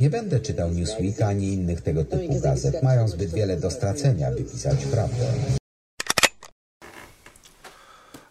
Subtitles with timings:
[0.00, 2.82] Nie będę czytał Newsweeka ani innych tego typu gazet.
[2.82, 5.26] Mają zbyt wiele do stracenia, by pisać prawdę.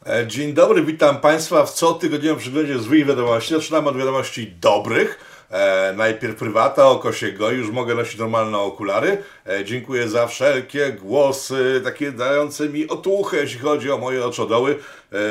[0.05, 3.54] E, Dzień dobry, witam Państwa w cotygodniowym przeglądzie złych wiadomości.
[3.54, 5.20] Zaczynamy od wiadomości dobrych.
[5.49, 9.24] E, najpierw prywata, oko się goi, już mogę nosić normalne okulary.
[9.48, 14.78] E, dziękuję za wszelkie głosy, takie dające mi otuchę, jeśli chodzi o moje oczodoły.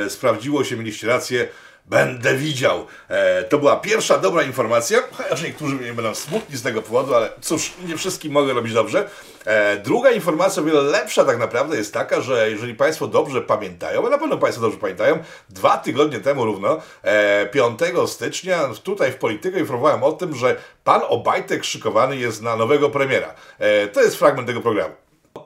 [0.08, 1.48] Sprawdziło się, mieliście rację.
[1.90, 2.86] Będę widział.
[3.08, 7.30] E, to była pierwsza dobra informacja, chociaż niektórzy mnie będą smutni z tego powodu, ale
[7.40, 9.08] cóż, nie wszystkim mogę robić dobrze.
[9.44, 14.06] E, druga informacja, o wiele lepsza tak naprawdę jest taka, że jeżeli Państwo dobrze pamiętają,
[14.06, 15.18] a na pewno Państwo dobrze pamiętają,
[15.48, 21.00] dwa tygodnie temu równo, e, 5 stycznia, tutaj w Polityce informowałem o tym, że pan
[21.08, 23.34] Obajtek szykowany jest na nowego premiera.
[23.58, 24.94] E, to jest fragment tego programu.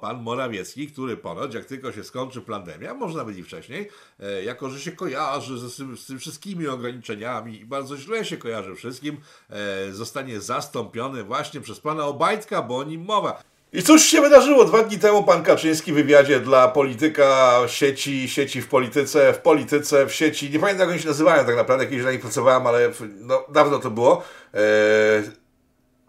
[0.05, 3.89] Pan Morawiecki, który ponoć, jak tylko się skończy pandemia, można byli wcześniej,
[4.21, 8.75] e, jako że się kojarzy z, z tym wszystkimi ograniczeniami i bardzo źle się kojarzy
[8.75, 9.17] wszystkim,
[9.51, 13.43] e, zostanie zastąpiony właśnie przez pana Obajtka, bo o nim mowa.
[13.73, 14.65] I cóż się wydarzyło?
[14.65, 20.07] Dwa dni temu pan Kaczyński w wywiadzie dla polityka sieci, sieci w polityce, w polityce,
[20.07, 22.91] w sieci, nie pamiętam jak oni się nazywają tak naprawdę, kiedyś na nich pracowałem, ale
[23.21, 24.23] no, dawno to było.
[24.55, 25.44] E,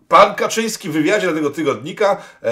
[0.08, 2.52] Pan Kaczyński w wywiadzie tego tygodnika e,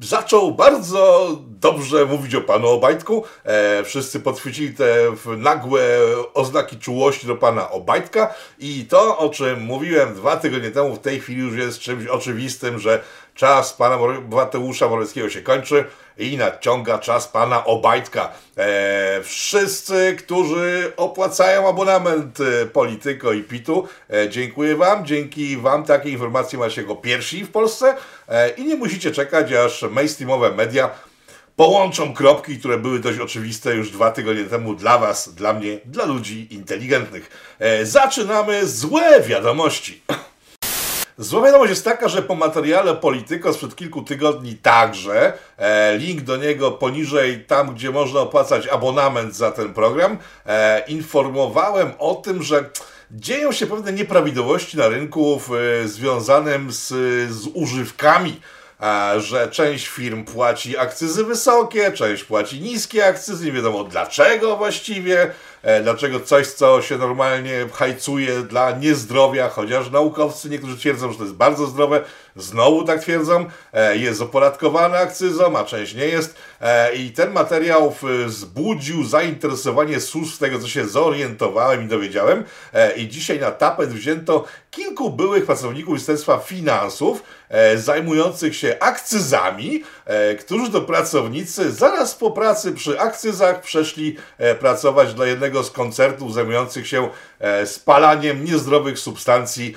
[0.00, 3.24] zaczął bardzo dobrze mówić o panu Obajtku.
[3.44, 4.96] E, wszyscy podchwycili te
[5.36, 5.82] nagłe
[6.34, 11.20] oznaki czułości do pana Obajtka i to, o czym mówiłem dwa tygodnie temu, w tej
[11.20, 13.02] chwili już jest czymś oczywistym, że
[13.34, 13.98] czas pana
[14.30, 15.84] Mateusza Morawieckiego się kończy
[16.18, 18.32] i nadciąga czas pana Obajtka.
[18.56, 25.06] E, wszyscy, którzy opłacają abonament e, Polityko i Pitu, e, dziękuję wam.
[25.06, 27.96] Dzięki wam takie informacje macie jako pierwsi w Polsce
[28.28, 30.90] e, i nie musicie czekać, aż mainstreamowe media
[31.60, 36.04] połączą kropki, które były dość oczywiste już dwa tygodnie temu dla was, dla mnie, dla
[36.04, 37.54] ludzi inteligentnych.
[37.58, 40.02] E, zaczynamy złe wiadomości.
[41.20, 46.36] Zła wiadomość jest taka, że po materiale Polityko sprzed kilku tygodni także, e, link do
[46.36, 52.70] niego poniżej, tam gdzie można opłacać abonament za ten program, e, informowałem o tym, że
[53.10, 56.88] dzieją się pewne nieprawidłowości na rynku w, e, związanym z,
[57.32, 58.40] z używkami
[58.80, 65.22] a, że część firm płaci akcyzy wysokie, część płaci niskie akcyzy, nie wiadomo dlaczego właściwie,
[65.22, 65.30] e,
[65.82, 71.36] dlaczego coś, co się normalnie hajcuje dla niezdrowia, chociaż naukowcy niektórzy twierdzą, że to jest
[71.36, 72.04] bardzo zdrowe,
[72.36, 76.34] znowu tak twierdzą, e, jest opodatkowane akcyzą, a część nie jest.
[76.60, 77.94] E, i ten materiał
[78.26, 82.44] wzbudził zainteresowanie służb z tego, co się zorientowałem i dowiedziałem.
[82.72, 87.22] E, i dzisiaj na tapet wzięto kilku byłych pracowników Ministerstwa Finansów,
[87.76, 89.84] zajmujących się akcyzami,
[90.40, 94.16] którzy to pracownicy zaraz po pracy przy akcyzach przeszli
[94.60, 97.08] pracować dla jednego z koncertów zajmujących się
[97.64, 99.74] spalaniem niezdrowych substancji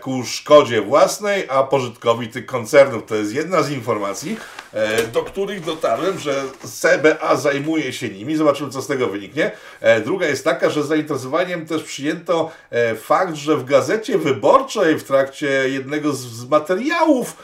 [0.00, 3.06] ku szkodzie własnej, a pożytkowi tych koncernów.
[3.06, 4.36] To jest jedna z informacji,
[4.72, 8.36] e, do których dotarłem, że CBA zajmuje się nimi.
[8.36, 9.50] Zobaczymy, co z tego wyniknie.
[9.80, 14.98] E, Druga jest taka, że z zainteresowaniem też przyjęto e, fakt, że w Gazecie Wyborczej
[14.98, 17.36] w trakcie jednego z- materiałów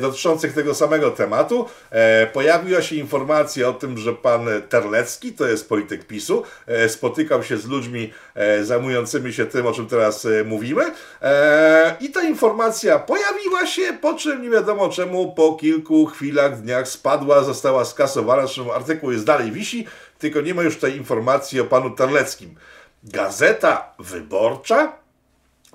[0.00, 1.68] dotyczących tego samego tematu
[2.32, 6.42] pojawiła się informacja o tym, że pan Terlecki, to jest polityk PiSu,
[6.88, 8.12] spotykał się z ludźmi
[8.62, 10.92] zajmującymi się tym, o czym teraz e, mówimy.
[11.22, 16.88] E, I ta informacja pojawiła się, po czym nie wiadomo czemu po kilku chwilach, dniach
[16.88, 19.86] spadła, została skasowana, zresztą artykuł jest dalej wisi,
[20.18, 22.54] tylko nie ma już tej informacji o panu Terleckim.
[23.04, 25.04] Gazeta Wyborcza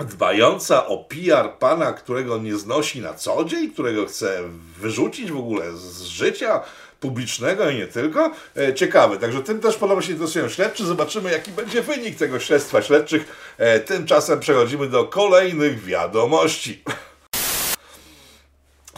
[0.06, 4.44] dbająca o PR pana, którego nie znosi na co dzień, którego chce
[4.80, 6.62] wyrzucić w ogóle z życia
[7.00, 8.32] publicznego i nie tylko.
[8.58, 10.86] E, ciekawe, także tym też podobno się interesują śledczy.
[10.86, 13.54] Zobaczymy, jaki będzie wynik tego śledztwa śledczych.
[13.58, 16.84] E, tymczasem przechodzimy do kolejnych wiadomości.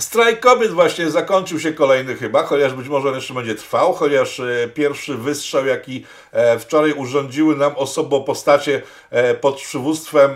[0.02, 4.40] Strajk kobiet właśnie zakończył się kolejny chyba, chociaż być może on jeszcze będzie trwał, chociaż
[4.40, 10.32] e, pierwszy wystrzał, jaki e, wczoraj urządziły nam osobo postacie e, pod przywództwem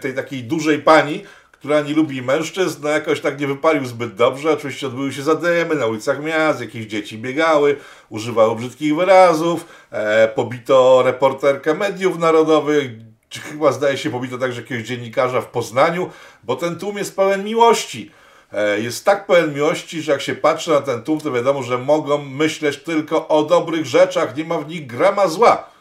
[0.00, 1.24] tej takiej dużej pani,
[1.58, 4.52] która nie lubi mężczyzn, no jakoś tak nie wypalił zbyt dobrze.
[4.52, 7.76] Oczywiście odbyły się zadymy na ulicach miast, jakieś dzieci biegały,
[8.08, 12.90] używały brzydkich wyrazów, e, pobito reporterkę mediów narodowych,
[13.28, 16.10] czy chyba zdaje się pobito także jakiegoś dziennikarza w Poznaniu,
[16.44, 18.10] bo ten tłum jest pełen miłości.
[18.52, 21.78] E, Jest tak pełen miłości, że jak się patrzy na ten tłum, to wiadomo, że
[21.78, 25.77] mogą myśleć tylko o dobrych rzeczach, nie ma w nich grama zła.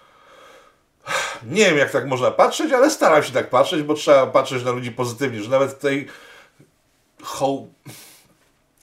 [1.46, 4.72] Nie wiem, jak tak można patrzeć, ale staram się tak patrzeć, bo trzeba patrzeć na
[4.72, 6.08] ludzi pozytywnie, że nawet tej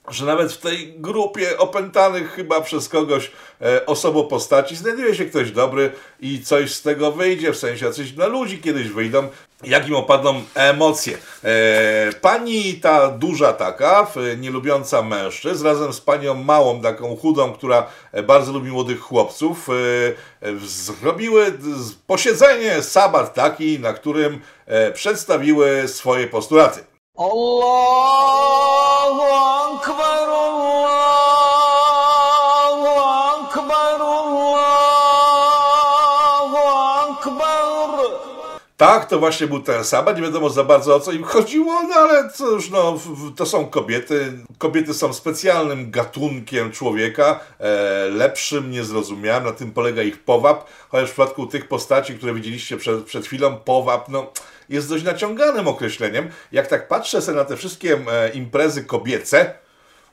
[0.08, 3.30] że nawet w tej grupie opętanych chyba przez kogoś
[3.62, 8.26] e, osobopostaci znajduje się ktoś dobry i coś z tego wyjdzie, w sensie coś dla
[8.26, 9.28] ludzi kiedyś wyjdą,
[9.62, 11.18] jak im opadną emocje.
[11.44, 14.06] E, pani ta duża taka,
[14.38, 20.58] nielubiąca mężczyzn, razem z panią małą, taką chudą, która e, bardzo lubi młodych chłopców, e,
[20.66, 21.58] zrobiły
[22.06, 26.84] posiedzenie, sabat taki, na którym e, przedstawiły swoje postulaty.
[27.16, 28.73] Allah!
[38.84, 41.94] Tak, to właśnie był ten sabat, nie wiadomo za bardzo o co im chodziło, no
[41.94, 42.98] ale cóż, no,
[43.36, 44.32] to są kobiety.
[44.58, 51.12] Kobiety są specjalnym gatunkiem człowieka, e, lepszym, niezrozumiałym, na tym polega ich powab, chociaż w
[51.12, 54.32] przypadku tych postaci, które widzieliście przed, przed chwilą, powab, no,
[54.69, 56.28] jest dość naciąganym określeniem.
[56.52, 59.54] Jak tak patrzę sobie na te wszystkie e, imprezy kobiece,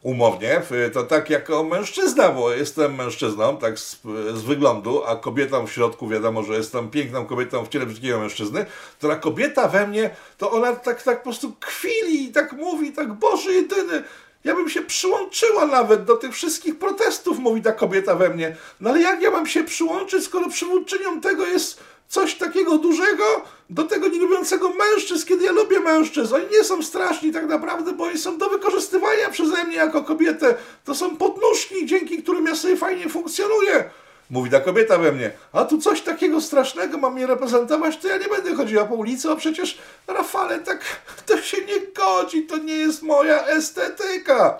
[0.03, 0.61] umownie,
[0.93, 4.01] to tak jako mężczyzna, bo jestem mężczyzną, tak z,
[4.33, 8.65] z, wyglądu, a kobietą w środku wiadomo, że jestem piękną kobietą w ciele brzydkiego mężczyzny,
[8.99, 12.91] to ta kobieta we mnie, to ona tak, tak po prostu kwili i tak mówi,
[12.91, 14.03] tak Boże jedyny,
[14.43, 18.55] ja bym się przyłączyła nawet do tych wszystkich protestów, mówi ta kobieta we mnie.
[18.79, 23.23] No ale jak ja mam się przyłączyć, skoro przywódczynią tego jest coś takiego dużego
[23.69, 26.35] do tego nielubiącego mężczyzn, kiedy ja lubię mężczyzn.
[26.35, 30.55] Oni nie są straszni tak naprawdę, bo oni są do wykorzystywania przeze mnie jako kobietę.
[30.85, 33.89] To są podnóżki, dzięki którym ja sobie fajnie funkcjonuję.
[34.29, 38.17] Mówi ta kobieta we mnie, a tu coś takiego strasznego mam mnie reprezentować, to ja
[38.17, 39.77] nie będę chodziła po ulicy, a przecież
[40.07, 40.81] Rafale, tak
[41.27, 44.59] to się nie godzi, to nie jest moja estetyka.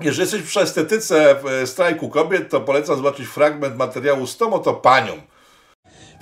[0.00, 4.74] Jeżeli jesteś przy estetyce w strajku kobiet, to polecam zobaczyć fragment materiału z tą oto
[4.74, 5.31] panią.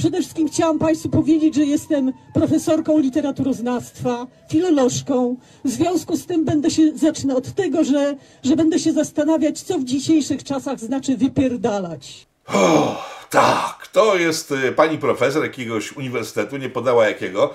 [0.00, 5.36] Przede wszystkim chciałam Państwu powiedzieć, że jestem profesorką literaturoznawstwa, filolożką.
[5.64, 9.78] W związku z tym będę się, zacznę od tego, że, że będę się zastanawiać, co
[9.78, 12.26] w dzisiejszych czasach znaczy wypierdalać.
[12.46, 17.54] O, tak, to jest y, pani profesor jakiegoś uniwersytetu, nie podała jakiego.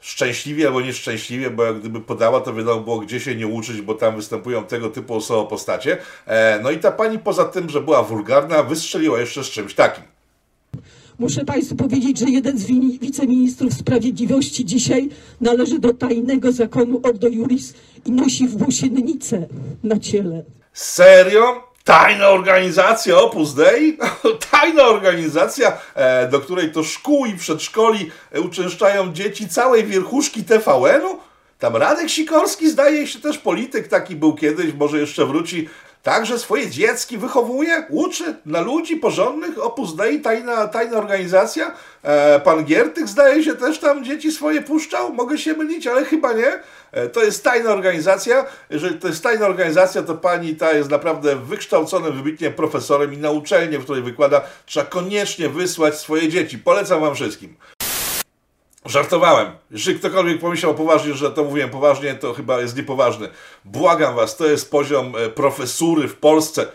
[0.00, 3.94] Szczęśliwie albo nieszczęśliwie, bo jak gdyby podała, to wiadomo było, gdzie się nie uczyć, bo
[3.94, 5.98] tam występują tego typu osoby postacie.
[6.26, 10.15] E, no i ta pani poza tym, że była wulgarna, wystrzeliła jeszcze z czymś takim.
[11.18, 12.66] Muszę Państwu powiedzieć, że jeden z
[13.00, 15.08] wiceministrów sprawiedliwości dzisiaj
[15.40, 17.74] należy do tajnego zakonu Ordo Juris
[18.06, 19.46] i nosi włosiennicę
[19.84, 20.44] na ciele.
[20.72, 21.66] Serio?
[21.84, 23.98] Tajna organizacja Opus Dei?
[24.50, 31.18] Tajna organizacja, e, do której to szkół i przedszkoli e, uczęszczają dzieci całej wierchuszki TVN-u?
[31.58, 35.68] Tam Radek Sikorski zdaje się też polityk taki był kiedyś, może jeszcze wróci.
[36.06, 41.74] Także swoje dziecki wychowuje, uczy na ludzi porządnych, Opus Dei, tajna, tajna organizacja.
[42.02, 46.32] E, pan Giertych zdaje się też tam dzieci swoje puszczał, mogę się mylić, ale chyba
[46.32, 46.60] nie.
[46.92, 48.44] E, to jest tajna organizacja.
[48.70, 53.30] Jeżeli to jest tajna organizacja, to pani ta jest naprawdę wykształconym wybitnie profesorem i na
[53.30, 56.58] uczelnię, w której wykłada, trzeba koniecznie wysłać swoje dzieci.
[56.58, 57.56] Polecam wam wszystkim.
[58.86, 59.52] Żartowałem.
[59.70, 63.28] Jeżeli ktokolwiek pomyślał poważnie, że to mówiłem poważnie, to chyba jest niepoważny.
[63.64, 66.66] Błagam was, to jest poziom e, profesury w Polsce.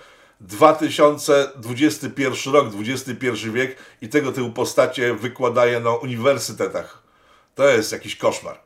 [0.42, 7.04] 2021 rok, XXI wiek i tego typu postacie wykładaje na uniwersytetach.
[7.56, 8.60] To jest jakiś koszmar.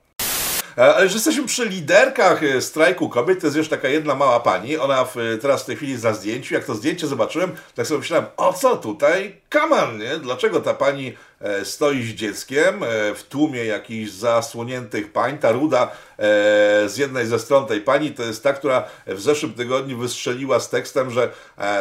[0.77, 4.39] E, ale że jesteśmy przy liderkach e, strajku kobiet, to jest już taka jedna mała
[4.39, 4.77] pani.
[4.77, 6.53] Ona w, teraz w tej chwili jest na zdjęciu.
[6.53, 10.17] Jak to zdjęcie zobaczyłem, tak sobie myślałem, o co tutaj kaman, nie?
[10.17, 11.13] Dlaczego ta pani
[11.63, 15.37] stoi z dzieckiem e, w tłumie jakichś zasłoniętych pań.
[15.37, 15.89] Ta ruda e,
[16.89, 20.69] z jednej ze stron tej pani to jest ta, która w zeszłym tygodniu wystrzeliła z
[20.69, 21.31] tekstem, że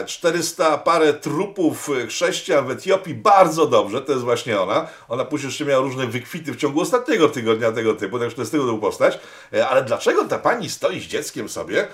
[0.06, 4.86] 400 parę trupów chrześcijan w Etiopii bardzo dobrze, to jest właśnie ona.
[5.08, 8.52] Ona później jeszcze miała różne wykwity w ciągu ostatniego tygodnia tego typu, także to jest
[8.52, 9.18] tego typu postać.
[9.68, 11.86] Ale dlaczego ta pani stoi z dzieckiem sobie,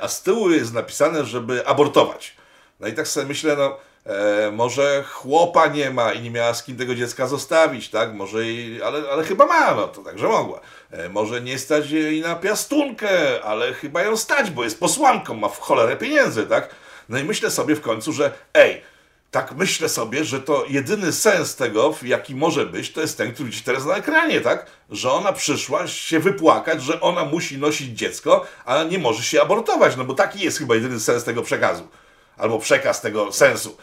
[0.00, 2.36] a z tyłu jest napisane, żeby abortować?
[2.80, 6.62] No i tak sobie myślę, no E, może chłopa nie ma i nie miała z
[6.62, 8.14] kim tego dziecka zostawić, tak?
[8.14, 10.60] Może i, ale, ale chyba ma, no to także mogła.
[10.90, 13.08] E, może nie stać jej na piastunkę,
[13.44, 16.68] ale chyba ją stać, bo jest posłanką, ma w cholerę pieniędzy, tak?
[17.08, 18.82] No i myślę sobie w końcu, że ej,
[19.30, 23.48] tak myślę sobie, że to jedyny sens tego, jaki może być, to jest ten, który
[23.48, 24.66] widzicie teraz na ekranie, tak?
[24.90, 29.96] Że ona przyszła się wypłakać, że ona musi nosić dziecko, a nie może się abortować,
[29.96, 31.88] no bo taki jest chyba jedyny sens tego przekazu.
[32.36, 33.76] Albo przekaz tego sensu.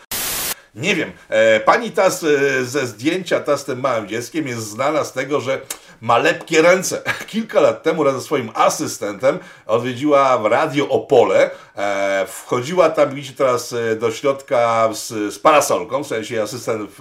[0.75, 2.19] Nie wiem, e, pani ta z,
[2.67, 5.61] ze zdjęcia, ta z tym małym dzieckiem jest znana z tego, że
[6.01, 7.01] ma lepkie ręce.
[7.27, 11.49] Kilka lat temu razem ze swoim asystentem odwiedziła Radio Opole.
[11.75, 16.91] E, wchodziła tam, widzicie teraz, e, do środka z, z parasolką, w sensie asystent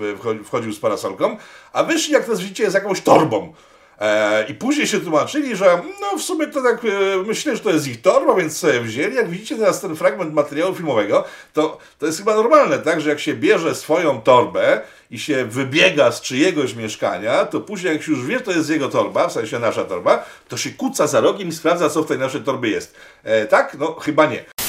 [0.44, 1.36] wchodził z parasolką,
[1.72, 3.52] a wyszli, jak to widzicie, z jakąś torbą.
[4.00, 6.88] E, I później się tłumaczyli, że no w sumie to tak e,
[7.26, 9.14] myślę, że to jest ich torba, więc sobie wzięli.
[9.14, 13.20] Jak widzicie teraz ten fragment materiału filmowego, to, to jest chyba normalne, tak, że jak
[13.20, 14.80] się bierze swoją torbę
[15.10, 18.88] i się wybiega z czyjegoś mieszkania, to później jak się już wie, to jest jego
[18.88, 22.18] torba, w sensie nasza torba, to się kuca za rogiem i sprawdza, co w tej
[22.18, 22.94] naszej torbie jest.
[23.24, 23.76] E, tak?
[23.78, 24.59] No chyba nie.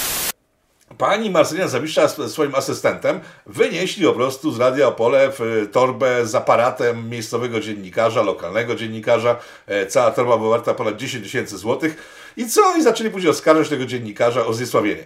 [1.01, 6.25] Pani Marcelina Zawisza z swoim asystentem wynieśli po prostu z Radia Opole w e, torbę
[6.25, 9.39] z aparatem miejscowego dziennikarza, lokalnego dziennikarza.
[9.67, 11.97] E, Cała torba była warta ponad 10 tysięcy złotych.
[12.37, 12.77] I co?
[12.77, 15.03] I zaczęli później oskarżać tego dziennikarza o zniesławienie.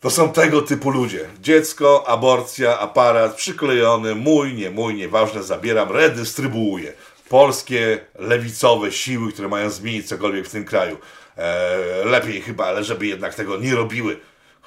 [0.00, 1.28] To są tego typu ludzie.
[1.40, 6.92] Dziecko, aborcja, aparat, przyklejony, mój, nie mój, nieważne, zabieram, redystrybuuję.
[7.28, 10.98] Polskie lewicowe siły, które mają zmienić cokolwiek w tym kraju.
[11.36, 14.16] Eee, lepiej chyba, ale żeby jednak tego nie robiły.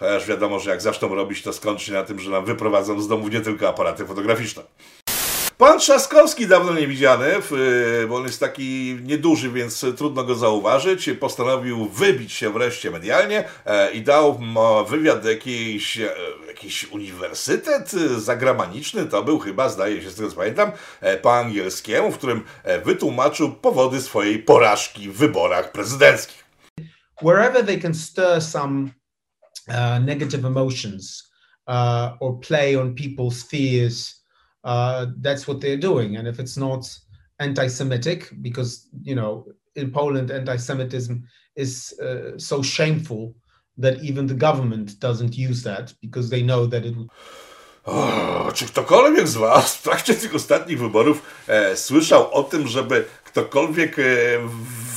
[0.02, 3.28] Chociaż wiadomo, że jak zaczną robić, to skończy na tym, że nam wyprowadzą z domu
[3.28, 4.64] nie tylko aparaty fotograficzne.
[5.58, 11.86] Pan Trzaskowski, dawno niewidziany, w- bo on jest taki nieduży, więc trudno go zauważyć, postanowił
[11.90, 14.40] wybić się wreszcie medialnie e, i dał
[14.90, 16.10] wywiad do jakiejś, e,
[16.48, 22.12] jakiś uniwersytet zagraniczny, to był chyba, zdaje się z tego co pamiętam, e, po angielskiemu,
[22.12, 26.46] w którym e, wytłumaczył powody swojej porażki w wyborach prezydenckich.
[27.24, 28.90] wherever they can stir some
[29.72, 31.32] uh, negative emotions
[31.68, 34.22] uh, or play on people's fears,
[34.64, 36.18] uh, that's what they're doing.
[36.18, 36.86] And if it's not
[37.40, 41.24] anti-Semitic, because you know in Poland anti-Semitism
[41.56, 43.36] is uh, so shameful
[43.78, 47.10] that even the government doesn't use that because they know that it would
[47.84, 53.06] O, czy ktokolwiek z Was w trakcie tych ostatnich wyborów e, słyszał o tym, żeby
[53.24, 54.04] ktokolwiek e,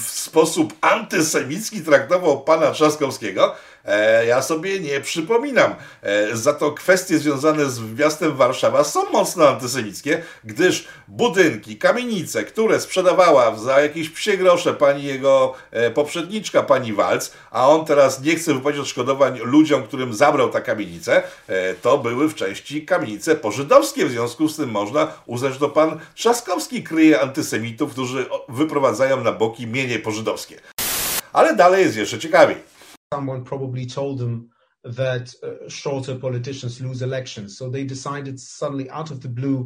[0.02, 3.54] w sposób antysemicki traktował pana Trzaskowskiego?
[3.84, 5.74] E, ja sobie nie przypominam.
[6.02, 12.80] E, za to kwestie związane z miastem Warszawa są mocno antysemickie, gdyż budynki, kamienice, które
[12.80, 18.36] sprzedawała za jakieś psie grosze pani jego e, poprzedniczka, pani Walc, a on teraz nie
[18.36, 21.22] chce wypłacić odszkodowań ludziom, którym zabrał ta kamienicę,
[21.82, 24.06] to były w części kamienice pożydowskie.
[24.06, 29.32] W związku z tym można uznać, że to pan Trzaskowski kryje antysemitów, którzy wyprowadzają na
[29.32, 30.60] boki mienie pożydowskie.
[31.32, 32.73] Ale dalej jest jeszcze ciekawiej.
[33.14, 34.34] Someone probably told them
[35.00, 37.48] that uh, shorter politicians lose elections.
[37.58, 39.60] So they decided suddenly out of the blue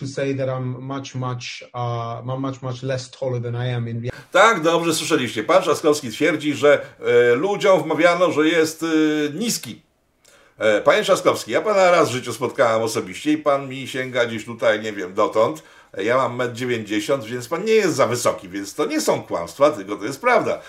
[0.00, 3.96] to say that I'm much, much, uh, much, much less taller than I am in
[4.00, 4.22] reality.
[4.32, 5.44] Tak, dobrze słyszeliście.
[5.44, 8.86] Pan Trzaskowski twierdzi, że e, ludziom wmawiano, że jest e,
[9.34, 9.82] niski.
[10.58, 14.44] E, panie Trzaskowski, ja pana raz w życiu spotkałem osobiście i pan mi sięga gdzieś
[14.44, 15.62] tutaj, nie wiem, dotąd.
[15.96, 19.70] Ja mam 1,90 m, więc pan nie jest za wysoki, więc to nie są kłamstwa,
[19.70, 20.60] tylko to jest prawda.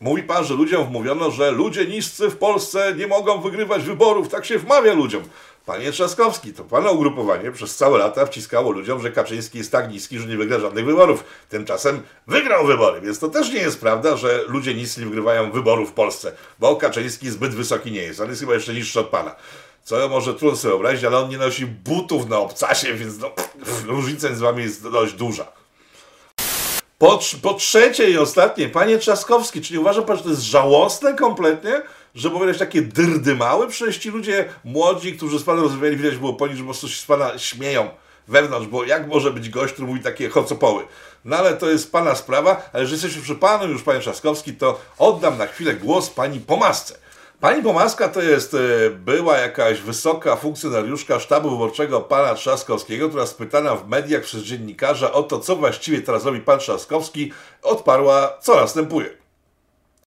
[0.00, 4.44] Mówi pan, że ludziom wmówiono, że ludzie niscy w Polsce nie mogą wygrywać wyborów, tak
[4.44, 5.22] się wmawia ludziom.
[5.66, 10.18] Panie Trzaskowski, to pana ugrupowanie przez całe lata wciskało ludziom, że Kaczyński jest tak niski,
[10.18, 11.24] że nie wygra żadnych wyborów.
[11.48, 15.90] Tymczasem wygrał wybory, więc to też nie jest prawda, że ludzie niscy nie wygrywają wyborów
[15.90, 18.20] w Polsce, bo Kaczyński zbyt wysoki nie jest.
[18.20, 19.34] On jest chyba jeszcze niższy od pana.
[19.86, 23.30] Co może trudno sobie wyobrazić, ale on nie nosi butów na obcasie, więc no,
[23.86, 25.46] różnica między wami jest dość duża.
[26.98, 31.14] Po, po trzecie i ostatnie, panie Trzaskowski, czy nie uważa pan, że to jest żałosne
[31.14, 31.82] kompletnie,
[32.14, 33.68] że powiedzieć takie dyrdy małe?
[33.68, 36.88] Przecież ci ludzie młodzi, którzy z panem rozmawiali, widać było po nich, że po prostu
[36.88, 37.88] się z pana śmieją
[38.28, 40.86] wewnątrz, bo jak może być gość, który mówi takie chocopoły?
[41.24, 44.80] No ale to jest pana sprawa, ale że jesteśmy przy panu już, panie Trzaskowski, to
[44.98, 47.05] oddam na chwilę głos pani Pomasce.
[47.40, 53.76] Pani Pomaska to jest e, była jakaś wysoka funkcjonariuszka sztabu wyborczego pana Trzaskowskiego, która spytana
[53.76, 59.06] w mediach przez dziennikarza o to, co właściwie teraz robi pan Trzaskowski, odparła, co następuje.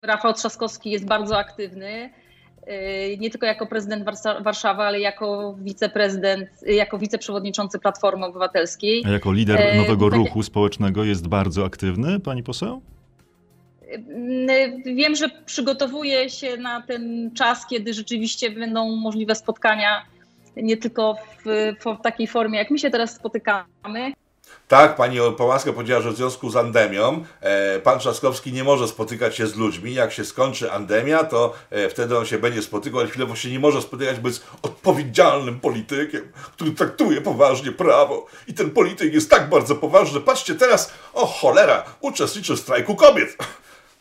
[0.02, 2.10] Rafał Trzaskowski jest bardzo aktywny,
[2.66, 2.72] yy,
[3.18, 4.04] nie tylko jako prezydent
[4.44, 9.02] Warszawy, ale jako wiceprezydent, yy, jako wiceprzewodniczący Platformy Obywatelskiej.
[9.06, 12.82] A jako lider E, nowego tak- ruchu społecznego jest bardzo aktywny, pani poseł?
[14.84, 20.06] Yy, Wiem, że przygotowuje się na ten czas, kiedy rzeczywiście będą możliwe spotkania
[20.56, 24.12] nie tylko w, w takiej formie, jak my się teraz spotykamy,
[24.68, 29.36] Tak, pani Pomaska powiedziała, że w związku z andemią e, pan Trzaskowski nie może spotykać
[29.36, 29.94] się z ludźmi.
[29.94, 33.60] Jak się skończy andemia, to e, wtedy on się będzie spotykał, ale chwilowo się nie
[33.60, 38.26] może spotykać, bo jest odpowiedzialnym politykiem, który traktuje poważnie prawo.
[38.48, 40.20] I ten polityk jest tak bardzo poważny.
[40.20, 43.36] Patrzcie teraz, o cholera, uczestniczy w strajku kobiet.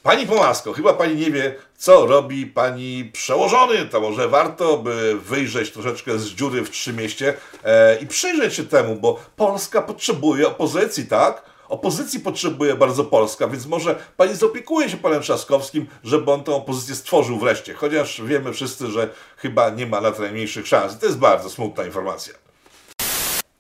[0.04, 3.86] Pani Pomasko, chyba pani nie wie, co robi pani przełożony.
[3.86, 8.96] To może warto, by wyjrzeć troszeczkę z dziury w trzymieście e, i przyjrzeć się temu,
[8.96, 11.44] bo Polska potrzebuje opozycji, tak?
[11.70, 16.96] Opozycji potrzebuje bardzo Polska, więc może pani zaopiekuje się panem Trzaskowskim, żeby on tę opozycję
[16.96, 17.74] stworzył wreszcie.
[17.74, 20.96] Chociaż wiemy wszyscy, że chyba nie ma na to najmniejszych szans.
[20.96, 22.51] I to jest bardzo smutna informacja.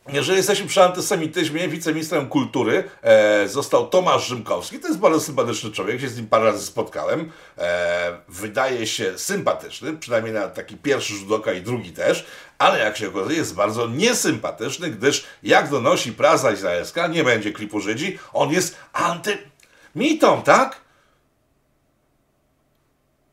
[0.07, 4.79] Jeżeli jesteśmy przy antysemityzmie, wiceministrem kultury e, został Tomasz Rzymkowski.
[4.79, 7.31] To jest bardzo sympatyczny człowiek, się z nim parę razy spotkałem.
[7.57, 12.25] E, wydaje się sympatyczny, przynajmniej na taki pierwszy rzut oka i drugi też,
[12.57, 17.79] ale jak się okazuje jest bardzo niesympatyczny, gdyż jak donosi prasa izraelska, nie będzie klipu
[17.79, 20.81] Żydzi, on jest antymitą, tak?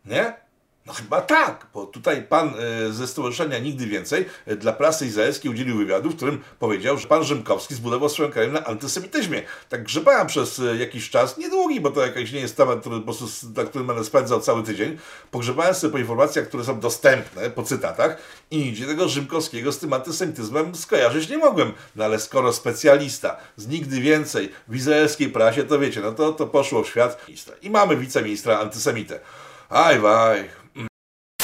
[0.05, 0.48] Nie?
[0.88, 2.54] No chyba tak, bo tutaj pan
[2.88, 7.09] e, ze Stowarzyszenia Nigdy Więcej e, dla prasy izraelskiej udzielił wywiadu, w którym powiedział, że
[7.09, 9.42] pan Rzymkowski zbudował swoją karierę na antysemityzmie.
[9.68, 13.02] Tak grzebałem przez e, jakiś czas, niedługi, bo to jakiś nie jest temat, który, po
[13.02, 13.26] prostu,
[13.57, 14.99] na którym będę spędzał cały tydzień.
[15.30, 18.18] Pogrzebałem sobie po informacjach, które są dostępne, po cytatach
[18.50, 21.73] i nigdzie tego Rzymkowskiego z tym antysemityzmem skojarzyć nie mogłem.
[21.97, 26.47] No ale skoro specjalista z Nigdy Więcej w izraelskiej prasie, to wiecie, no to, to
[26.47, 27.26] poszło w świat.
[27.62, 29.21] I mamy wiceministra antysemitę.
[29.68, 30.49] Aj, waj,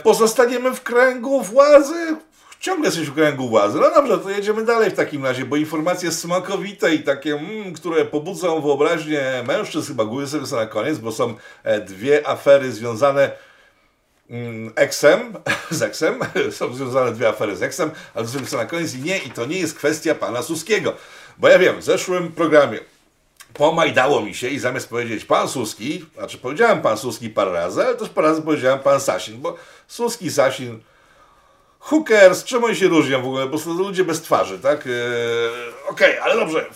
[0.04, 2.16] pozostaniemy w kręgu władzy.
[2.60, 3.78] Ciągle jesteś w kręgu władzy.
[3.80, 8.04] No dobrze, to jedziemy dalej w takim razie, bo informacje smakowite i takie, mm, które
[8.04, 13.30] pobudzą wyobraźnię mężczyzn, chyba góry sobie na koniec, bo są e, dwie afery związane
[14.30, 15.34] mm, Eksem,
[15.70, 16.18] z Eksem,
[16.58, 19.46] są związane dwie afery z Eksem, ale to sobie na koniec i nie, i to
[19.46, 20.92] nie jest kwestia pana Suskiego.
[21.38, 22.78] Bo ja wiem, w zeszłym programie
[23.54, 27.94] pomajdało mi się i zamiast powiedzieć pan Suski, znaczy powiedziałem pan Suski parę razy, ale
[27.94, 29.56] też parę razy powiedziałem pan Sasin, bo
[29.88, 30.80] Suski, Sasin,
[31.78, 33.44] hookers, czemu oni się różnią w ogóle?
[33.44, 34.86] Po prostu ludzie bez twarzy, tak?
[34.86, 34.92] Eee,
[35.88, 36.66] Okej, okay, ale dobrze.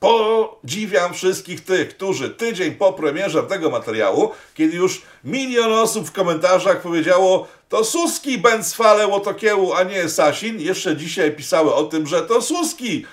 [0.00, 6.80] Podziwiam wszystkich tych, którzy tydzień po premierze tego materiału, kiedy już milion osób w komentarzach
[6.80, 12.42] powiedziało to Suski bęcwale łotokiełu, a nie Sasin, jeszcze dzisiaj pisały o tym, że to
[12.42, 13.06] Suski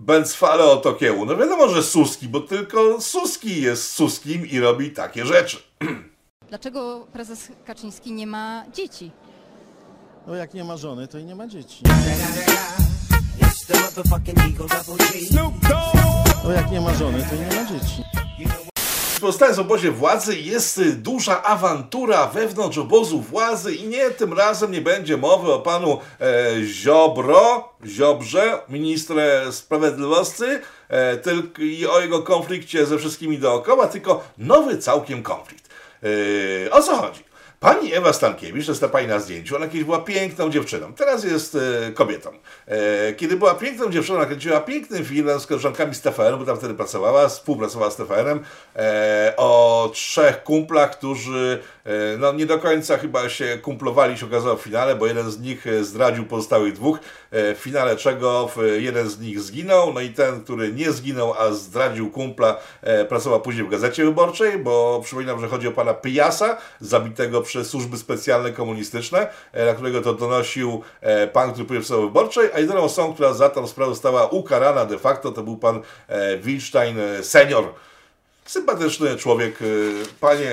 [0.00, 1.24] Bęcwale o Tokiełu.
[1.24, 5.56] No wiadomo, że Suski, bo tylko Suski jest Suskim i robi takie rzeczy.
[6.50, 9.10] Dlaczego prezes Kaczyński nie ma dzieci?
[10.26, 11.82] No jak nie ma żony, to i nie ma dzieci.
[16.44, 18.02] No jak nie ma żony, to i nie ma dzieci.
[19.20, 24.80] Pozostając w obozie władzy jest duża awantura wewnątrz obozu władzy i nie, tym razem nie
[24.80, 26.26] będzie mowy o panu e,
[26.64, 30.44] Ziobro, Ziobrze, ministrze sprawiedliwości
[30.88, 35.69] e, tylko, i o jego konflikcie ze wszystkimi dookoła, tylko nowy całkiem konflikt.
[36.02, 37.29] E, o co chodzi?
[37.60, 41.24] Pani Ewa Stankiewicz, to jest ta pani na zdjęciu, ona kiedyś była piękną dziewczyną, teraz
[41.24, 42.30] jest e, kobietą.
[42.66, 46.74] E, kiedy była piękną dziewczyną, nakręciła piękny film z koleżankami z TVN, bo tam wtedy
[46.74, 48.40] pracowała, współpracowała z TVN-em,
[48.76, 54.56] e, o trzech kumplach, którzy e, no, nie do końca chyba się kumplowali, się okazało
[54.56, 56.98] w finale, bo jeden z nich e, zdradził pozostałych dwóch,
[57.30, 61.52] e, w finale czego jeden z nich zginął, no i ten, który nie zginął, a
[61.52, 62.56] zdradził kumpla,
[63.08, 67.96] pracował później w Gazecie Wyborczej, bo przypominam, że chodzi o pana Pyjasa, zabitego przez służby
[67.98, 72.58] specjalne komunistyczne, e, na którego to donosił e, pan, który pójdzie w Sądzie Wyborczej, a
[72.58, 76.96] jedyną osobą, która za tą sprawę została ukarana de facto, to był pan e, Wilstein
[77.22, 77.64] senior.
[78.44, 79.58] Sympatyczny człowiek.
[80.20, 80.50] Panie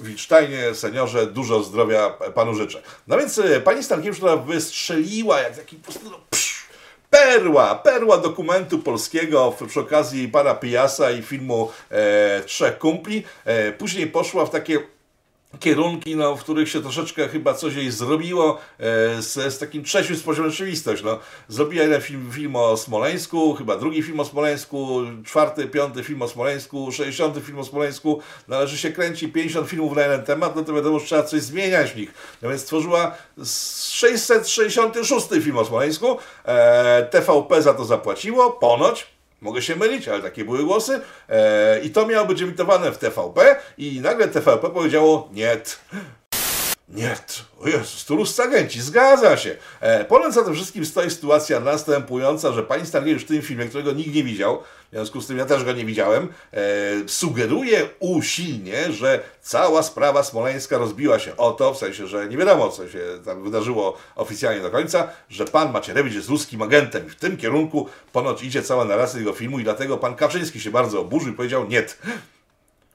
[0.00, 2.82] Wilsteinie, seniorze, dużo zdrowia panu życzę.
[3.06, 6.18] No więc pani Stankiewicz, która wystrzeliła jak taki po prostu no,
[7.10, 13.24] perła, perła dokumentu polskiego przy okazji pana Pijasa i filmu e, Trzech Kumpli.
[13.44, 14.78] E, później poszła w takie
[15.58, 20.16] kierunki, no, w których się troszeczkę chyba coś jej zrobiło e, z, z takim trzecim
[20.16, 21.02] z poziomu rzeczywistość.
[21.02, 21.18] No.
[21.48, 26.28] Zrobiła jeden film, film o Smoleńsku, chyba drugi film o Smoleńsku, czwarty, piąty film o
[26.28, 28.20] Smoleńsku, sześćdziesiąty film o Smoleńsku.
[28.48, 31.92] Należy się kręci 50 filmów na jeden temat, no to wiadomo, że trzeba coś zmieniać
[31.92, 32.14] w nich.
[32.42, 36.18] No więc stworzyła 666 film o Smoleńsku.
[36.44, 39.06] E, TVP za to zapłaciło, ponoć,
[39.40, 41.00] Mogę się mylić, ale takie były głosy.
[41.28, 45.56] E, I to miało być emitowane w TVP i nagle TVP powiedziało nie.
[46.94, 47.16] Nie,
[47.60, 49.56] o Jezus, tu agenci, zgadza się.
[49.80, 53.92] E, ponad za tym wszystkim stoi sytuacja następująca, że pani Stankiewicz w tym filmie, którego
[53.92, 56.58] nikt nie widział, w związku z tym ja też go nie widziałem, e,
[57.06, 62.68] sugeruje usilnie, że cała sprawa smoleńska rozbiła się o to, w sensie, że nie wiadomo,
[62.68, 67.16] co się tam wydarzyło oficjalnie do końca, że pan Macierewicz jest ruskim agentem i w
[67.16, 71.32] tym kierunku ponoć idzie cała narracja tego filmu i dlatego pan Kaczyński się bardzo oburzył
[71.32, 71.84] i powiedział nie.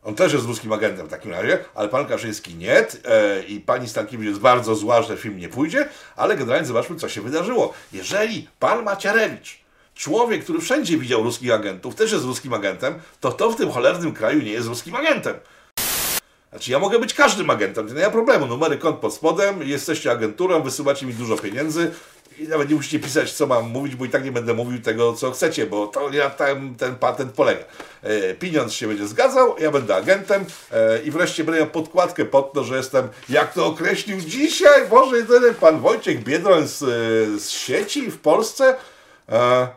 [0.05, 2.85] On też jest ruskim agentem w takim razie, ale pan Kaczyński nie e,
[3.47, 7.21] i pani Stankiewicz jest bardzo zła, że film nie pójdzie, ale generalnie zobaczmy, co się
[7.21, 7.73] wydarzyło.
[7.93, 9.59] Jeżeli pan Macierewicz,
[9.95, 14.13] człowiek, który wszędzie widział ruskich agentów, też jest ruskim agentem, to to w tym cholernym
[14.13, 15.35] kraju nie jest ruskim agentem.
[16.55, 18.45] Znaczy, ja mogę być każdym agentem, nie ma problemu.
[18.45, 21.91] Numery kont pod spodem, jesteście agenturą, wysyłacie mi dużo pieniędzy,
[22.39, 25.13] i nawet nie musicie pisać, co mam mówić, bo i tak nie będę mówił tego,
[25.13, 27.63] co chcecie, bo to na ten, ten patent polega.
[28.03, 32.53] E, pieniądz się będzie zgadzał, ja będę agentem e, i wreszcie będę miał podkładkę pod
[32.53, 36.79] to, że jestem, jak to określił dzisiaj, Boże, ten pan Wojciech Biedroń z,
[37.41, 38.75] z sieci w Polsce,
[39.29, 39.67] e,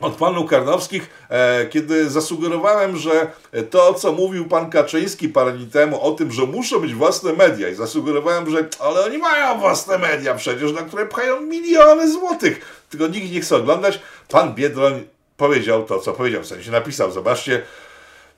[0.00, 3.30] od panów Karnowskich, e, kiedy zasugerowałem, że
[3.70, 7.68] to, co mówił pan Kaczyński parę dni temu o tym, że muszą być własne media
[7.68, 13.06] i zasugerowałem, że ale oni mają własne media przecież, na które pchają miliony złotych, tylko
[13.06, 14.00] nikt nie chce oglądać.
[14.28, 15.02] Pan Biedroń
[15.36, 17.62] powiedział to, co powiedział, w sensie napisał, zobaczcie,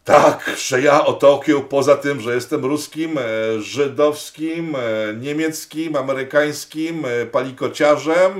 [0.06, 3.22] tak, że ja o Tokio, poza tym, że jestem ruskim, e,
[3.60, 8.32] żydowskim, e, niemieckim, amerykańskim, e, palikociarzem,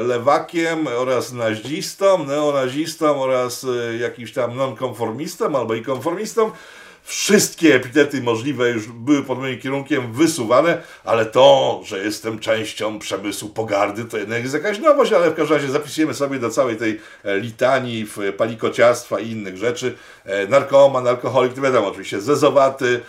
[0.00, 3.66] lewakiem oraz nazistą, neonazistą oraz
[4.00, 6.50] jakimś tam nonkonformistą albo i konformistą,
[7.06, 13.48] Wszystkie epitety możliwe już były pod moim kierunkiem wysuwane, ale to, że jestem częścią przemysłu
[13.48, 17.00] pogardy, to jednak jest jakaś nowość, ale w każdym razie zapisujemy sobie do całej tej
[17.24, 19.96] e, litanii w palikociarstwa i innych rzeczy.
[20.24, 23.00] E, Narkoman, alkoholik, wiadomo, oczywiście zezowaty,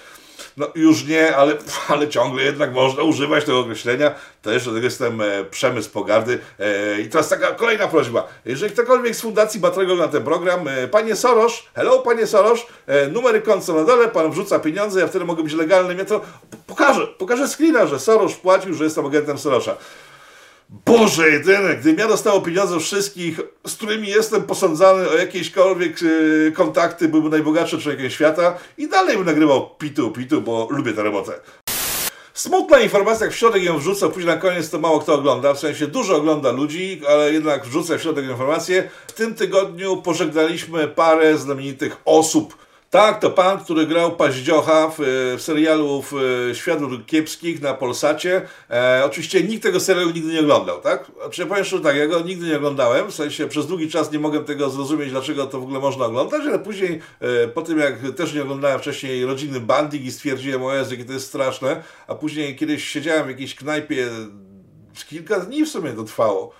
[0.57, 1.53] no już nie, ale,
[1.87, 4.11] ale ciągle jednak można używać tego określenia.
[4.41, 6.39] Też do tego jestem e, przemysł pogardy.
[6.59, 8.27] E, I teraz taka kolejna prośba.
[8.45, 13.07] Jeżeli ktokolwiek z fundacji Batrego na ten program, e, panie Soros, hello panie Soros, e,
[13.07, 15.95] numery kont na dole, pan wrzuca pieniądze, ja wtedy mogę być legalny.
[15.95, 16.21] Ja to
[16.67, 19.77] pokażę, pokażę screena, że Soros płacił, że jestem agentem Sorosa.
[20.69, 25.99] Boże jedyne, gdybym ja dostał pieniądze wszystkich, z którymi jestem posądzany o jakiekolwiek
[26.47, 31.03] e, kontakty, byłbym najbogatszym człowiekiem świata i dalej bym nagrywał pitu, pitu, bo lubię tę
[31.03, 31.33] robotę.
[32.33, 35.59] Smutna informacja, jak w środek ją wrzucę, później na koniec to mało kto ogląda, w
[35.59, 38.89] sensie dużo ogląda ludzi, ale jednak wrzucę w środek informację.
[39.07, 42.64] W tym tygodniu pożegnaliśmy parę znamienitych osób.
[42.89, 44.95] Tak, to pan, który grał Paździocha w,
[45.37, 46.13] w serialu w
[46.53, 48.41] Świat Dróg Kiepskich na Polsacie.
[48.69, 51.11] E, oczywiście nikt tego serialu nigdy nie oglądał, tak?
[51.21, 54.11] Znaczy, ja powiem szczerze tak, ja go nigdy nie oglądałem, w sensie przez długi czas
[54.11, 57.79] nie mogłem tego zrozumieć, dlaczego to w ogóle można oglądać, ale później, e, po tym
[57.79, 61.83] jak też nie oglądałem wcześniej rodziny Bandik i stwierdziłem, o Jezu, jakie to jest straszne,
[62.07, 64.07] a później kiedyś siedziałem w jakiejś knajpie,
[65.09, 66.53] kilka dni w sumie to trwało,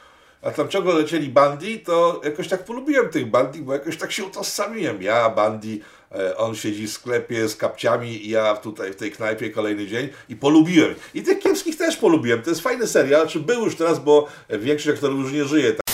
[0.46, 4.26] a tam ciągle lecieli Bandi, to jakoś tak polubiłem tych Bandi, bo jakoś tak się
[4.26, 5.02] utożsamiłem.
[5.02, 5.82] Ja, Bandi,
[6.12, 10.10] e, on siedzi w sklepie z kapciami i ja tutaj w tej knajpie kolejny dzień
[10.30, 10.96] i polubiłem.
[11.14, 12.42] I tych kiepskich też polubiłem.
[12.42, 15.85] To jest fajny serial, czy był już teraz, bo większość aktorów już nie żyje.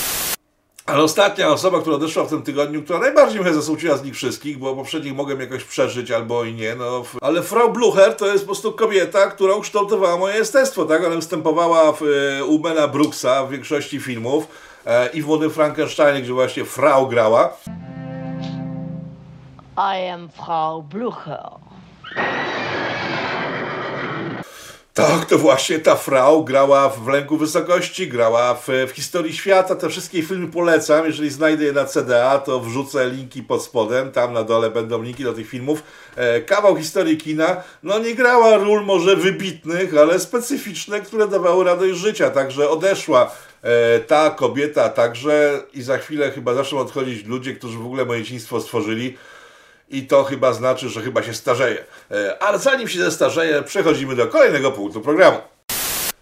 [0.91, 4.57] Ale ostatnia osoba, która odeszła w tym tygodniu, która najbardziej mnie zasmuciła z nich wszystkich,
[4.57, 7.03] bo poprzednich mogłem jakoś przeżyć albo i nie, no.
[7.21, 11.05] Ale Frau Blucher to jest po prostu kobieta, która ukształtowała moje jestestwo, tak?
[11.05, 12.01] Ona występowała w,
[12.39, 14.47] e, u Bena Brooksa w większości filmów
[14.85, 17.53] e, i w Młodym Frankensteinie, gdzie właśnie Frau grała.
[19.77, 21.49] I am Frau Blucher.
[25.07, 29.75] Tak, to właśnie ta Frau grała w Lęku Wysokości, grała w, w Historii Świata.
[29.75, 31.05] Te wszystkie filmy polecam.
[31.05, 34.11] Jeżeli znajdę je na CDA, to wrzucę linki pod spodem.
[34.11, 35.83] Tam na dole będą linki do tych filmów.
[36.15, 37.63] E, kawał historii kina.
[37.83, 42.29] No nie grała ról może wybitnych, ale specyficzne, które dawały radość życia.
[42.29, 47.85] Także odeszła e, ta kobieta także i za chwilę chyba zaczną odchodzić ludzie, którzy w
[47.85, 49.17] ogóle moje dzieciństwo stworzyli.
[49.91, 51.83] I to chyba znaczy, że chyba się starzeje.
[52.11, 55.37] E, Ale zanim się zestarzeje, przechodzimy do kolejnego punktu programu.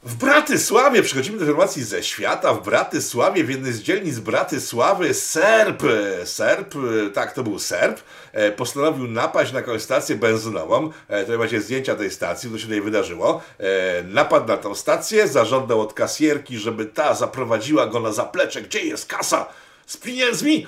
[0.03, 2.53] W Bratysławie przechodzimy do informacji ze świata.
[2.53, 5.83] W Bratysławie, w jednej z dzielnic Bratysławy, Serb,
[6.25, 6.73] Serb,
[7.13, 7.99] tak to był Serb,
[8.33, 10.91] e, postanowił napaść na jakąś stację benzynową.
[11.21, 13.41] Tutaj macie zdjęcia tej stacji, co się tutaj wydarzyło.
[13.59, 18.61] E, Napadł na tą stację, zażądał od kasjerki, żeby ta zaprowadziła go na zaplecze.
[18.61, 19.45] Gdzie jest kasa?
[19.87, 20.67] Z pieniędzmi!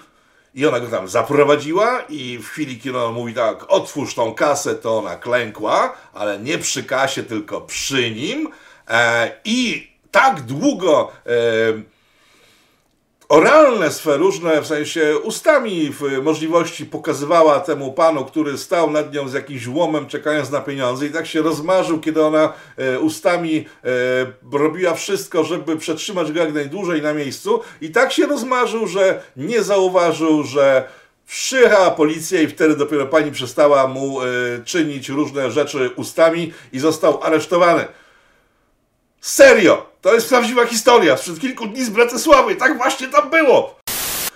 [0.55, 4.75] I ona go tam zaprowadziła i w chwili, kiedy on mówi tak, otwórz tą kasę,
[4.75, 8.49] to ona klękła, ale nie przy kasie, tylko przy nim.
[8.87, 11.31] E, I tak długo e,
[13.31, 19.29] oralne swe różne, w sensie ustami w możliwości pokazywała temu panu, który stał nad nią
[19.29, 23.65] z jakimś łomem, czekając na pieniądze i tak się rozmarzył, kiedy ona e, ustami
[24.53, 29.23] e, robiła wszystko, żeby przetrzymać go jak najdłużej na miejscu i tak się rozmarzył, że
[29.37, 30.87] nie zauważył, że
[31.27, 34.25] Przyjechała policja i wtedy dopiero pani przestała mu e,
[34.65, 37.85] czynić różne rzeczy ustami i został aresztowany.
[39.21, 39.90] Serio!
[40.01, 41.17] To jest prawdziwa historia.
[41.17, 42.55] Sprzed kilku dni z Bratysławy.
[42.55, 43.79] Tak właśnie tam było.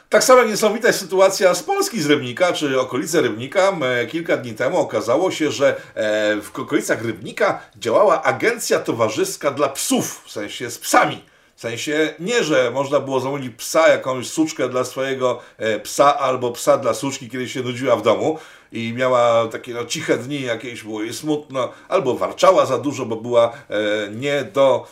[0.09, 3.77] Tak samo niesamowita jest sytuacja z Polski z Rybnika, czy okolice Rybnika.
[3.81, 9.69] E, Kilka dni temu okazało się, że e, w okolicach Rybnika działała agencja towarzyska dla
[9.69, 11.23] psów, w sensie z psami.
[11.55, 16.51] W sensie nie, że można było zamówić psa, jakąś suczkę dla swojego e, psa albo
[16.51, 18.39] psa dla suczki, kiedy się nudziła w domu
[18.71, 23.15] i miała takie no, ciche dni, jakieś było jej smutno, albo warczała za dużo, bo
[23.15, 24.87] była e, nie do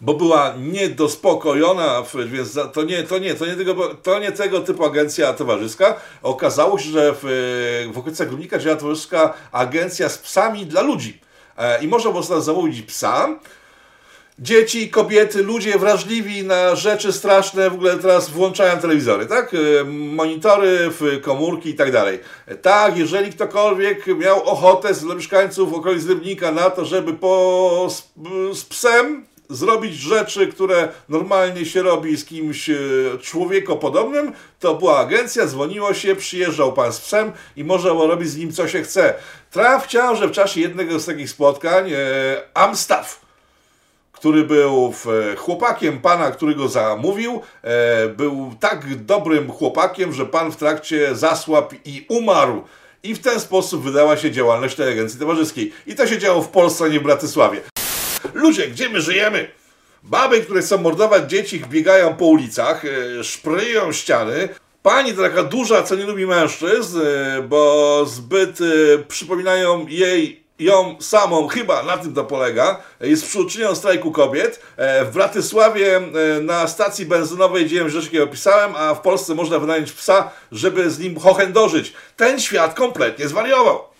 [0.00, 4.84] bo była niedospokojona, więc to nie, to nie, to nie, tego, to nie tego typu
[4.84, 5.96] agencja towarzyska.
[6.22, 11.20] Okazało się, że w, w okolicach Grubnika działa towarzyska agencja z psami dla ludzi.
[11.58, 13.28] E, I można było sobie zamówić psa,
[14.38, 19.54] dzieci, kobiety, ludzie wrażliwi na rzeczy straszne w ogóle teraz włączają telewizory, tak?
[19.54, 20.90] E, Monitory,
[21.22, 22.18] komórki i tak dalej.
[22.46, 28.02] E, Tak, jeżeli ktokolwiek miał ochotę z mieszkańców okolic Rybnika na to, żeby po, z,
[28.58, 32.74] z psem zrobić rzeczy, które normalnie się robi z kimś e,
[33.22, 38.52] człowiekopodobnym, to była agencja, dzwoniło się, przyjeżdżał pan z psem i może robić z nim
[38.52, 39.14] co się chce.
[39.50, 41.96] Traf ciąże w czasie jednego z takich spotkań e,
[42.54, 43.24] Amstaff
[44.12, 50.52] który był w- chłopakiem pana, który go zamówił, e, był tak dobrym chłopakiem, że pan
[50.52, 52.62] w trakcie zasłabł i umarł.
[53.02, 55.72] I w ten sposób wydała się działalność tej agencji towarzyskiej.
[55.86, 57.60] I to się działo w Polsce, a nie w Bratysławie.
[58.34, 59.48] Ludzie, gdzie my żyjemy?
[60.02, 64.48] Baby, które chcą mordować dzieci, biegają po ulicach, e, szpryją ściany.
[64.82, 68.64] Pani to taka duża, co nie lubi mężczyzn, e, bo zbyt e,
[69.08, 74.60] przypominają jej ją samą, chyba na tym to polega, jest przyczynką strajku kobiet.
[74.78, 76.00] W Bratysławie
[76.42, 80.98] na stacji benzynowej dzieją rzeczy, jakie opisałem, a w Polsce można wynająć psa, żeby z
[80.98, 81.92] nim hochędożyć.
[82.16, 83.93] Ten świat kompletnie zwariował.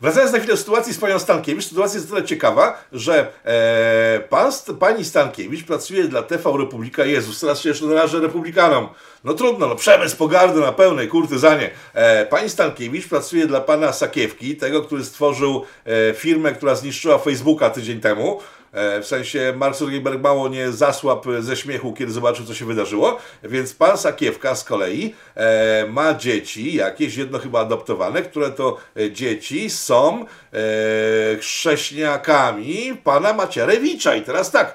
[0.00, 4.52] Wracając na chwilę do sytuacji z panią Stankiewicz, sytuacja jest tyle ciekawa, że e, pan,
[4.78, 7.04] pani Stankiewicz pracuje dla TV Republika.
[7.04, 8.88] Jezus, teraz się jeszcze narażę republikanom.
[9.24, 11.70] No trudno, no przemysł pogardy na pełnej kurtyzanie.
[11.94, 17.70] E, pani Stankiewicz pracuje dla pana Sakiewki, tego, który stworzył e, firmę, która zniszczyła Facebooka
[17.70, 18.40] tydzień temu.
[18.76, 23.18] E, W sensie Mark Zuckerberg mało nie zasłabł ze śmiechu, kiedy zobaczył, co się wydarzyło.
[23.42, 29.10] Więc pan Sakiewka z kolei e, ma dzieci, jakieś jedno chyba adoptowane, które to e,
[29.12, 30.26] dzieci są
[31.40, 34.14] chrześniakami pana Macierewicza.
[34.14, 34.74] I teraz tak,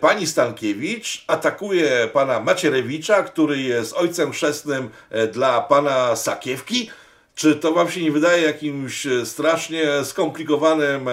[0.00, 4.90] pani Stankiewicz atakuje pana Macierewicza, który jest ojcem chrzestnym
[5.32, 6.90] dla pana Sakiewki.
[7.34, 11.12] Czy to wam się nie wydaje jakimś e, strasznie skomplikowanym e,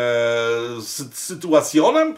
[0.82, 2.16] sy sytuacjonem?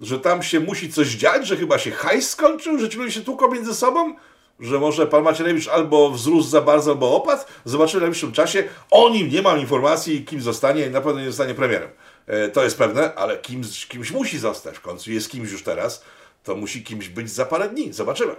[0.00, 3.20] Że tam się musi coś dziać, że chyba się hajs skończył, że ci ludzie się
[3.20, 4.14] tłuką między sobą?
[4.60, 7.42] Że może pan Macierewicz albo wzrósł za bardzo, albo opadł?
[7.64, 8.64] Zobaczymy w najbliższym czasie.
[8.90, 11.90] O nim nie mam informacji, kim zostanie i na pewno nie zostanie premierem.
[12.26, 14.76] E, to jest pewne, ale kimś, kimś musi zostać.
[14.76, 16.04] W końcu jest kimś już teraz,
[16.44, 17.92] to musi kimś być za parę dni.
[17.92, 18.36] Zobaczymy.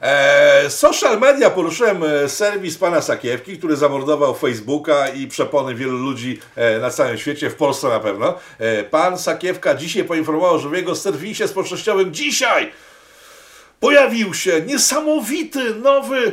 [0.00, 6.38] E, social media poruszyłem e, serwis pana Sakiewki, który zamordował Facebooka i przepony wielu ludzi
[6.56, 8.34] e, na całym świecie, w Polsce na pewno.
[8.90, 12.72] Pan Sakiewka dzisiaj poinformował, że w jego serwisie społecznościowym dzisiaj
[13.80, 16.32] pojawił się niesamowity nowy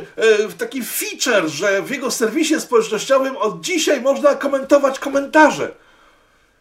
[0.58, 5.70] taki feature, że w jego serwisie społecznościowym od dzisiaj można komentować komentarze.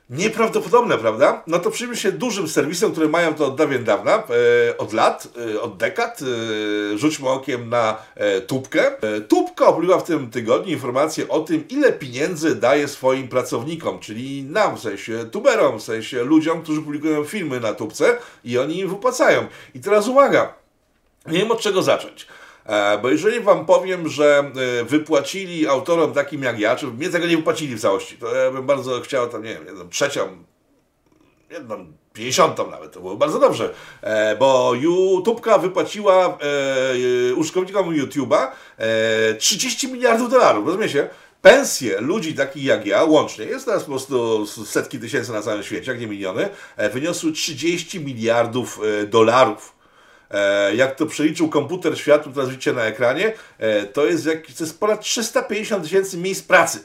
[0.09, 1.43] Nieprawdopodobne, prawda?
[1.47, 4.23] No to przyjmie się dużym serwisem, które mają to od dawien dawna,
[4.69, 6.19] e, od lat, e, od dekad.
[6.21, 9.01] E, rzućmy okiem na e, Tubkę.
[9.01, 14.43] E, Tubka obliła w tym tygodniu informację o tym, ile pieniędzy daje swoim pracownikom, czyli
[14.43, 18.89] nam, w sensie tuberom, w sensie ludziom, którzy publikują filmy na Tubce i oni im
[18.89, 19.45] wypłacają.
[19.75, 20.53] I teraz uwaga,
[21.25, 22.27] nie wiem od czego zacząć.
[22.67, 24.51] E, Bo jeżeli wam powiem, że
[24.81, 28.51] e, wypłacili autorom takim jak ja, czy mnie tego nie wypłacili w całości, to ja
[28.51, 30.27] bym bardzo chciał tam, nie wiem, jedną trzecią,
[31.51, 36.37] jedną pięćdziesiątą nawet, to było bardzo dobrze, e, bo YouTubka wypłaciła
[37.35, 41.09] użytkownikom YouTube'a e, 30 miliardów dolarów, rozumiecie?
[41.41, 45.91] Pensje ludzi takich jak ja, łącznie, jest teraz po prostu setki tysięcy na całym świecie,
[45.91, 46.49] jak nie miliony,
[46.93, 49.76] wyniosły 30 miliardów dolarów.
[50.31, 54.63] E, jak to przeliczył komputer światu, teraz widzicie na ekranie, e, to jest, jak, to
[54.63, 56.79] jest ponad 350 tysięcy miejsc pracy.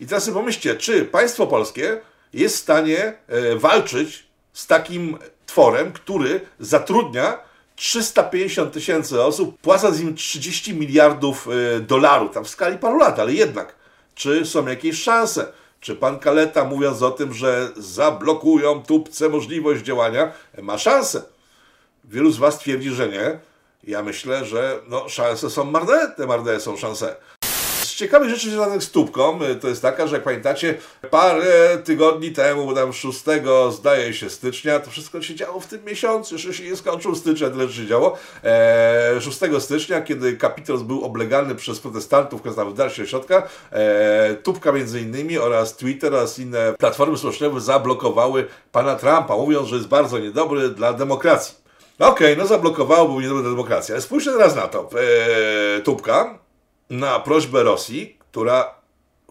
[0.00, 2.00] I teraz sobie pomyślcie, czy państwo polskie
[2.32, 7.38] jest w stanie e, walczyć z takim tworem, który zatrudnia
[7.76, 11.48] 350 tysięcy osób, płacąc im 30 miliardów
[11.80, 13.74] dolarów, tam w skali paru lat, ale jednak,
[14.14, 15.52] czy są jakieś szanse?
[15.80, 21.22] Czy pan Kaleta, mówiąc o tym, że zablokują tubce możliwość działania, ma szansę?
[22.08, 23.38] Wielu z Was twierdzi, że nie.
[23.84, 27.16] Ja myślę, że no, szanse są marne, te marne są szanse.
[27.82, 30.74] Z ciekawych rzeczy związanych z tubką y, to jest taka, że jak pamiętacie,
[31.10, 33.24] parę tygodni temu, tam 6
[33.70, 37.50] zdaje się stycznia, to wszystko się działo w tym miesiącu, jeszcze się nie skończył stycznia,
[37.50, 38.18] tyle się działo.
[38.44, 44.36] Eee, 6 stycznia, kiedy Kapitol był oblegany przez protestantów, którzy tam wdarli się środka, eee,
[44.36, 49.88] tubka między innymi oraz Twitter oraz inne platformy społecznościowe zablokowały pana Trumpa, mówiąc, że jest
[49.88, 51.65] bardzo niedobry dla demokracji.
[51.98, 54.90] No Okej, no zablokowało, był niedobry dla demokracji, ale spójrzcie teraz na to.
[55.00, 56.38] Eee, tubka
[56.90, 58.74] na prośbę Rosji, która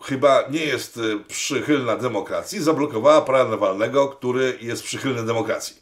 [0.03, 5.81] chyba nie jest y, przychylna demokracji, zablokowała pana Nawalnego, który jest przychylny demokracji.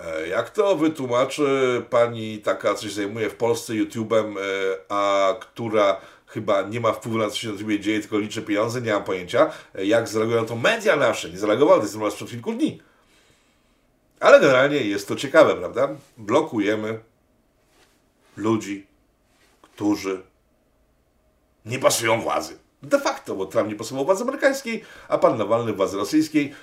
[0.00, 4.42] E, Jak to wytłumaczy pani taka, co się zajmuje w Polsce YouTube'em, e,
[4.88, 8.42] a która chyba nie ma wpływu na to, co się na YouTubie dzieje, tylko liczy
[8.42, 11.30] pieniądze, nie mam pojęcia, e, jak zareagują to media nasze.
[11.30, 12.82] Nie zareagowały, to jest sprzed kilku dni.
[14.20, 15.88] Ale generalnie jest to ciekawe, prawda?
[16.16, 16.98] Blokujemy
[18.36, 18.86] ludzi,
[19.62, 20.22] którzy
[21.66, 22.58] nie pasują władzy.
[22.82, 26.54] De facto, bo Trump nie pasował władzy amerykańskiej, a pan Nawalny władzy rosyjskiej.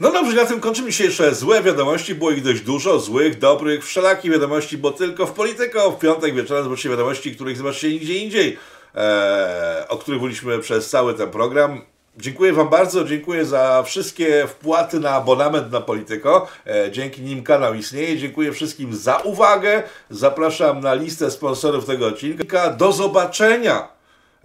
[0.00, 2.14] No dobrze, na tym kończymy dzisiejsze złe wiadomości.
[2.14, 6.64] Było ich dość dużo, złych, dobrych, wszelakich wiadomości, bo tylko w Polityko w piątek wieczorem
[6.64, 8.58] zobaczycie wiadomości, których zobaczycie nigdzie indziej,
[8.94, 11.80] e, o których mówiliśmy przez cały ten program.
[12.16, 16.48] Dziękuję Wam bardzo, dziękuję za wszystkie wpłaty na abonament na Polityko.
[16.66, 18.18] E, dzięki nim kanał istnieje.
[18.18, 19.82] Dziękuję wszystkim za uwagę.
[20.10, 22.70] Zapraszam na listę sponsorów tego odcinka.
[22.70, 23.88] Do zobaczenia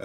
[0.00, 0.04] e,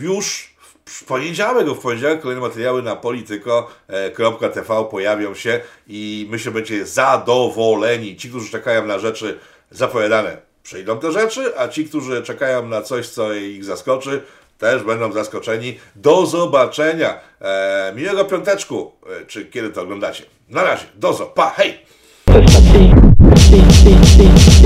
[0.00, 6.86] już w poniedziałek, w poniedziałek kolejne materiały na polityko.tv pojawią się i myślę, że będziecie
[6.86, 8.16] zadowoleni.
[8.16, 9.38] Ci, którzy czekają na rzeczy
[9.70, 14.22] zapowiadane, przejdą te rzeczy, a ci, którzy czekają na coś, co ich zaskoczy,
[14.58, 15.78] też będą zaskoczeni.
[15.96, 17.14] Do zobaczenia.
[17.40, 18.92] E, miłego piąteczku,
[19.22, 20.24] e, czy kiedy to oglądacie.
[20.48, 21.78] Na razie, dozo, pa, hej!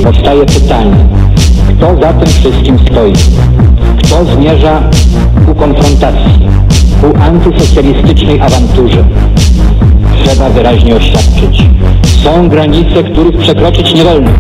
[0.03, 1.09] Powstaje pytanie,
[1.77, 3.13] kto za tym wszystkim stoi?
[3.99, 4.91] Kto zmierza
[5.47, 6.49] ku konfrontacji,
[7.01, 9.05] ku antysocjalistycznej awanturze?
[10.25, 11.63] Trzeba wyraźnie oświadczyć.
[12.25, 14.31] Są granice, których przekroczyć nie wolno.